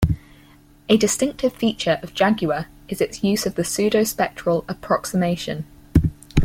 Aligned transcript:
A 0.89 0.97
distinctive 0.97 1.53
feature 1.53 1.99
of 2.01 2.15
Jaguar 2.15 2.65
is 2.89 3.01
its 3.01 3.23
use 3.23 3.45
of 3.45 3.53
the 3.53 3.61
pseudospectral 3.61 4.65
approximation. 4.67 5.67